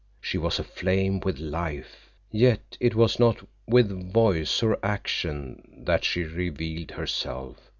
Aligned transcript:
She 0.19 0.39
was 0.39 0.57
aflame 0.57 1.19
with 1.19 1.37
life, 1.37 2.09
yet 2.31 2.75
it 2.79 2.95
was 2.95 3.19
not 3.19 3.47
with 3.67 4.11
voice 4.11 4.63
or 4.63 4.79
action 4.83 5.83
that 5.85 6.03
she 6.03 6.23
revealed 6.23 6.89
herself. 6.89 7.57